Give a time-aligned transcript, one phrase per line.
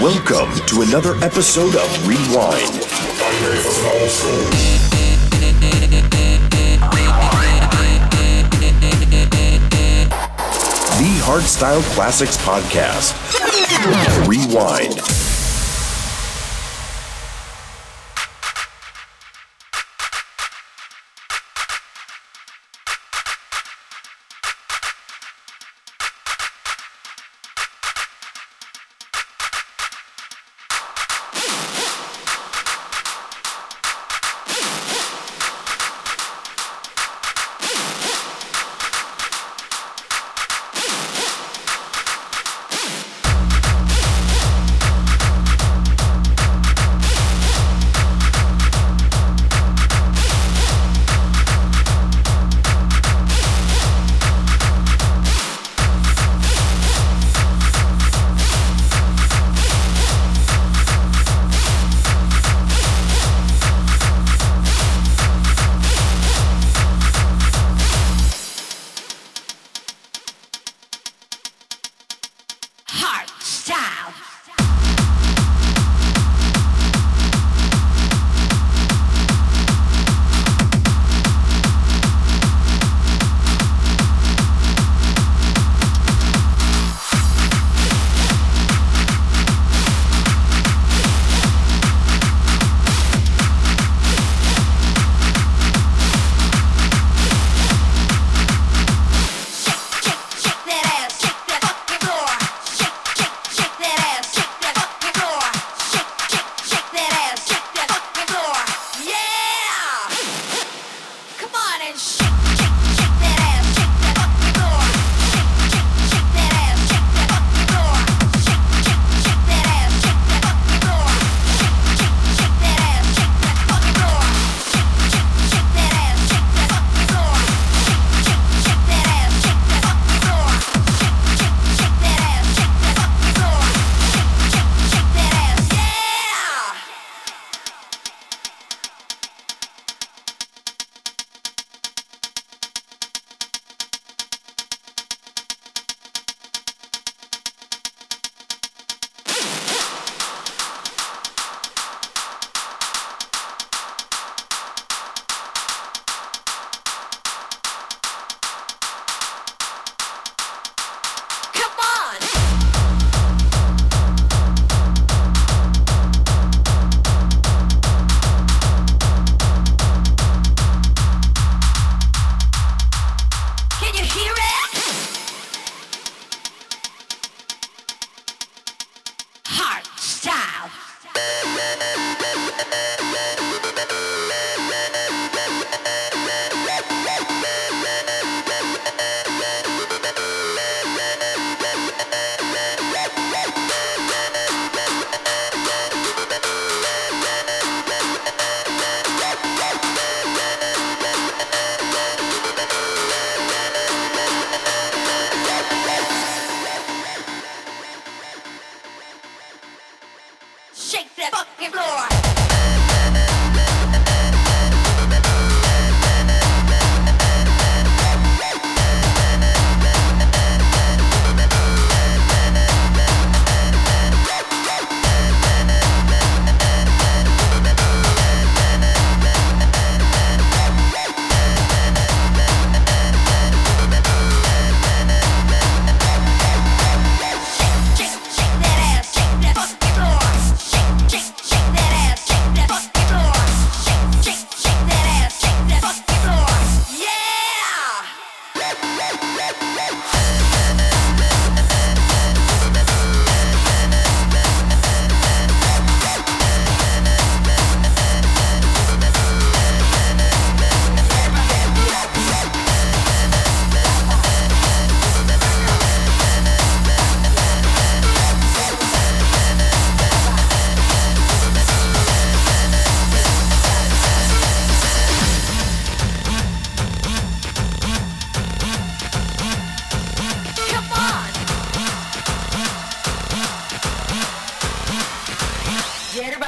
[0.00, 2.80] Welcome to another episode of Rewind.
[10.98, 13.12] The Hardstyle Classics Podcast.
[14.26, 15.31] Rewind.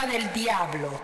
[0.03, 1.01] del diablo.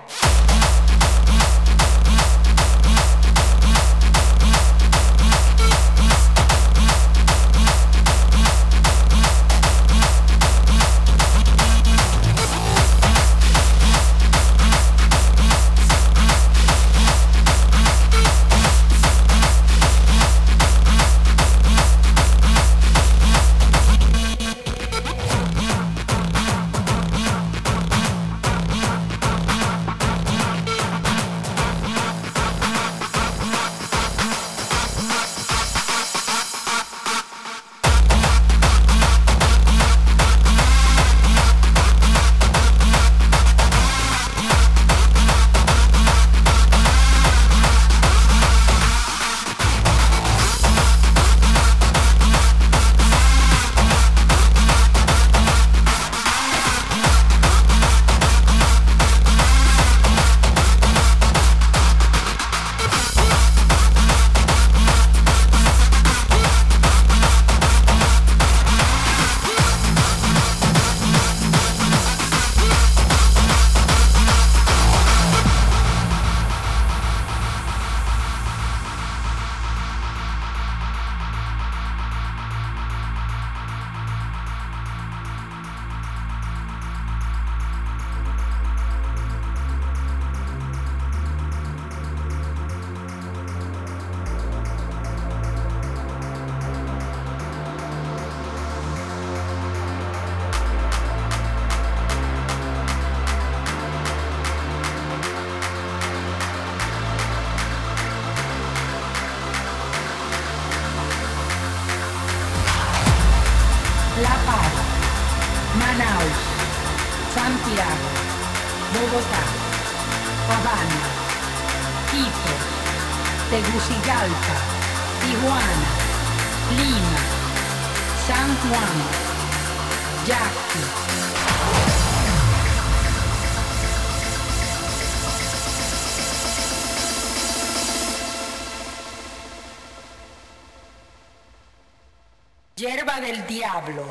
[142.81, 144.07] Hierba del diablo.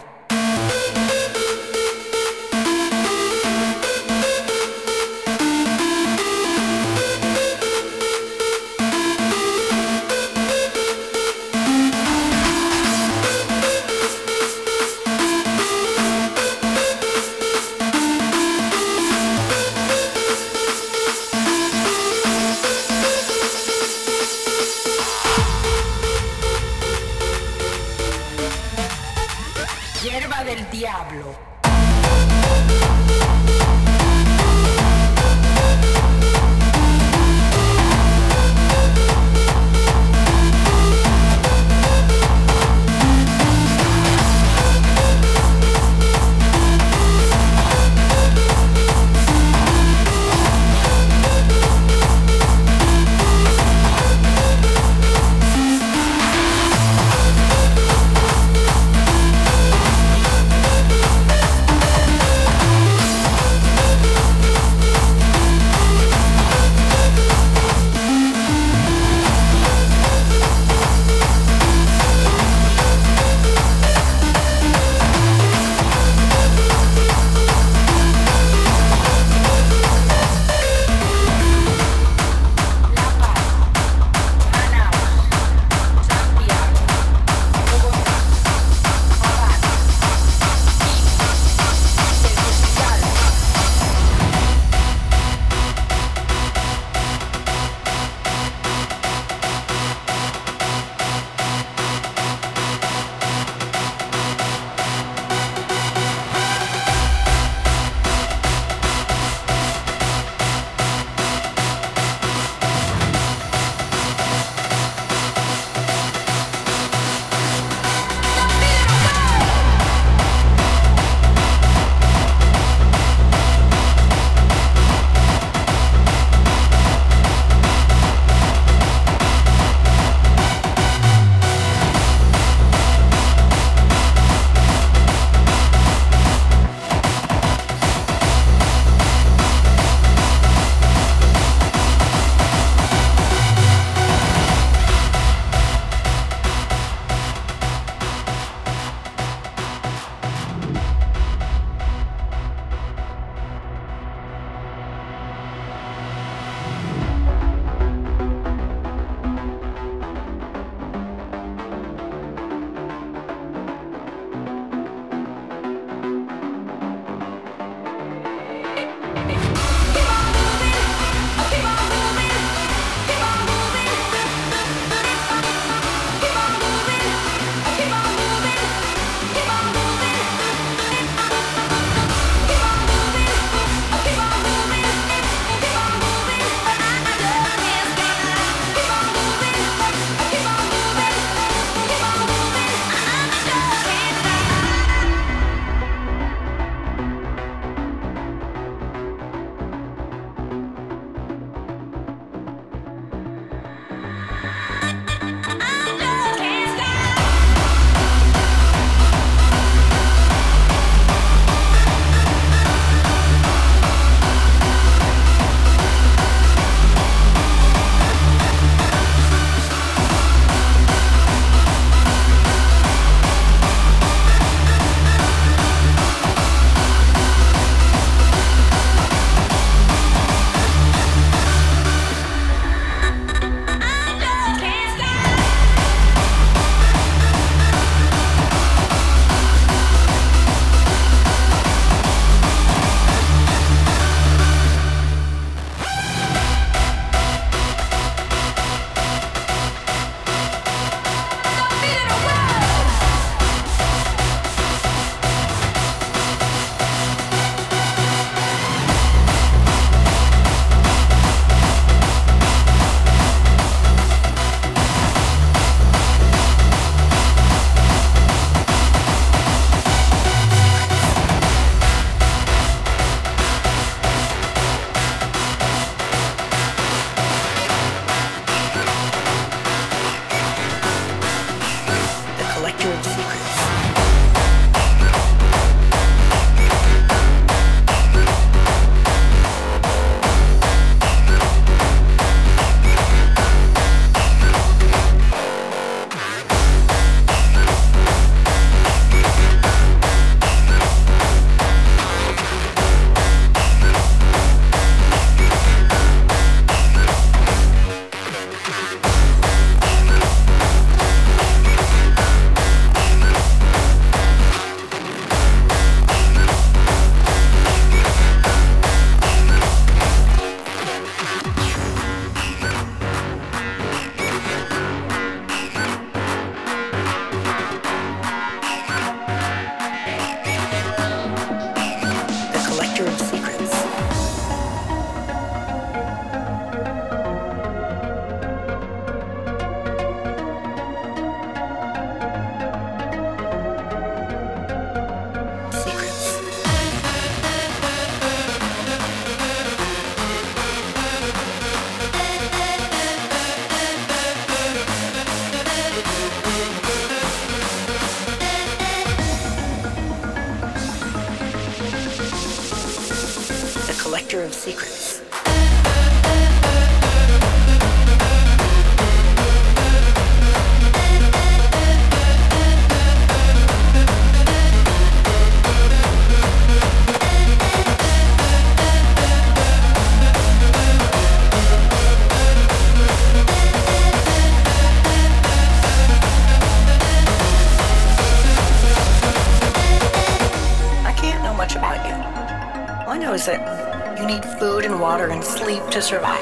[396.00, 396.39] To survive,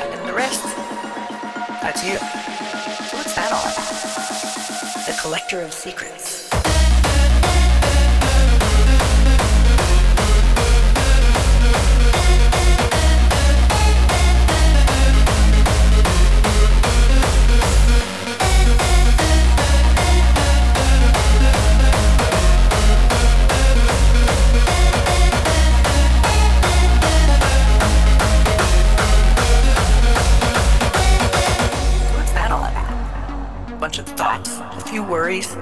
[35.04, 35.56] worries,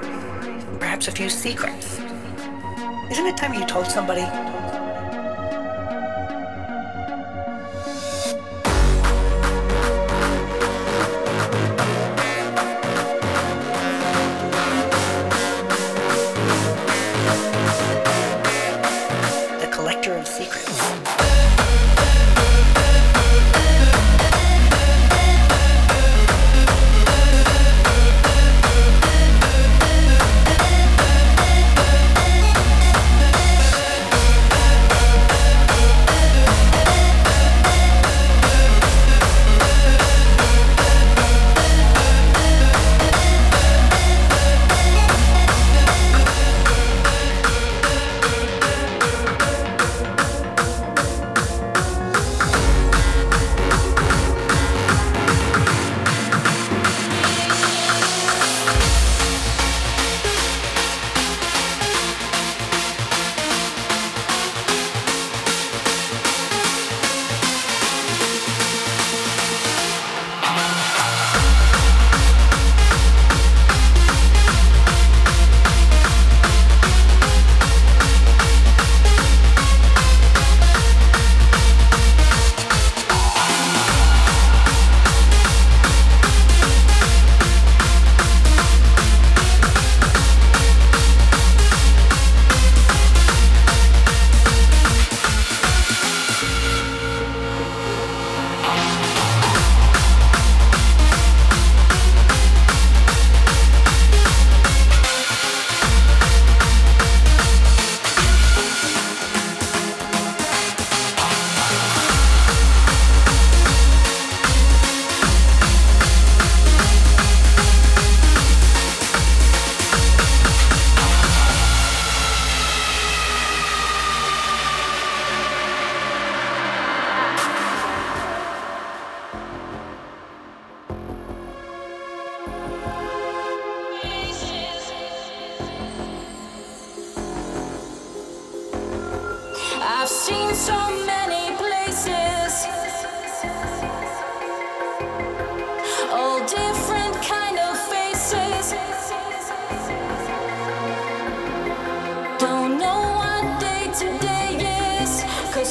[0.78, 1.98] perhaps a few secrets.
[3.10, 4.26] Isn't it time you told somebody?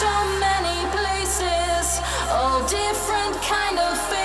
[0.00, 4.23] so many places, all different kind of faces.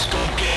[0.00, 0.49] disco que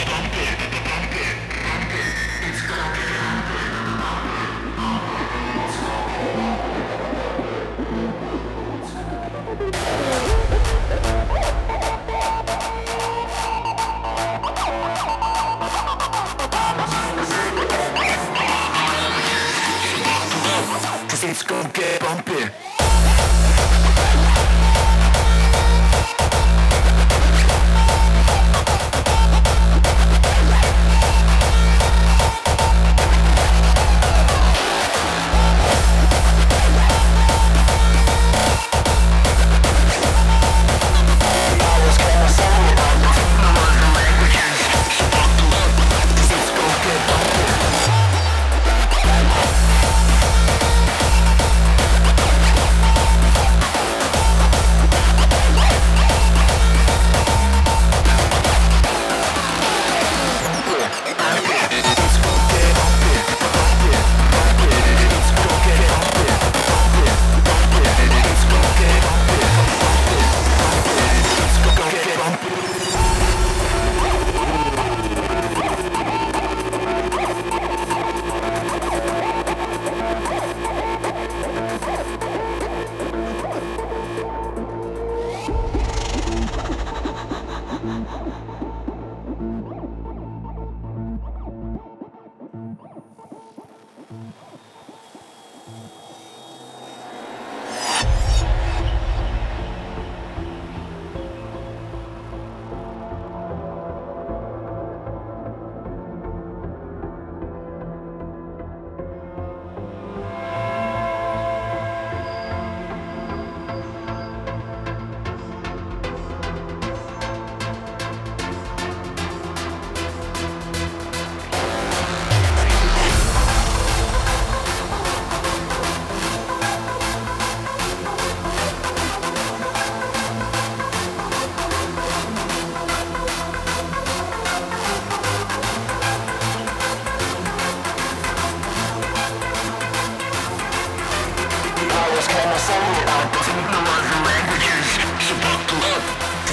[142.54, 142.70] Cause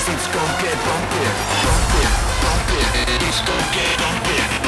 [0.09, 1.25] it's gon' get bumpy,
[1.63, 2.03] bumpy,
[2.41, 2.81] bumpy,
[3.27, 4.60] it's gon' get bumpy.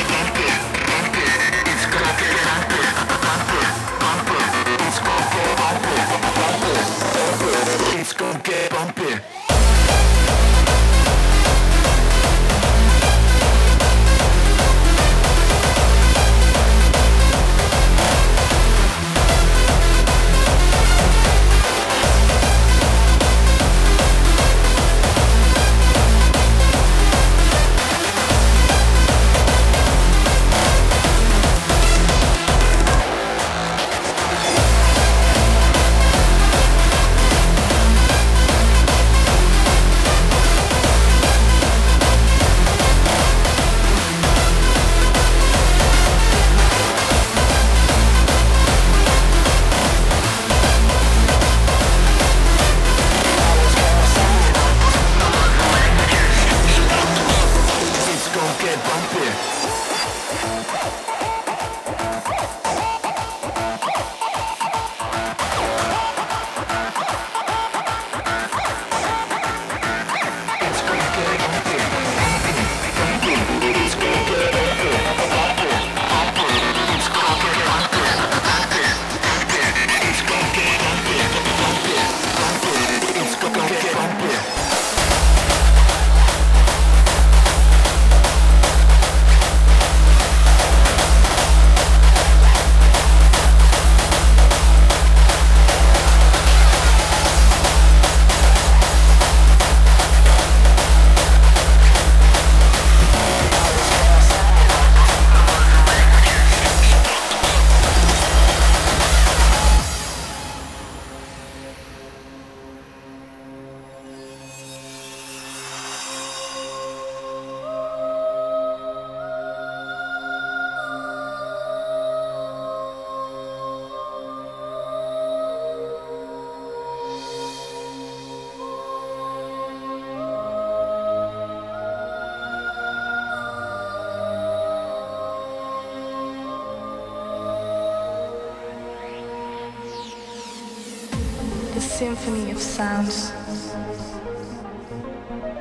[142.03, 143.31] Symphony of sounds,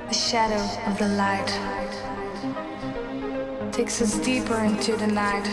[0.07, 1.51] the shadow of the light
[3.71, 5.47] takes us deeper into the night,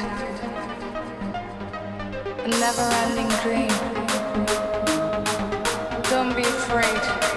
[2.42, 3.68] a never ending dream.
[6.08, 7.27] Don't be afraid,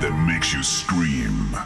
[0.00, 1.56] that makes you scream.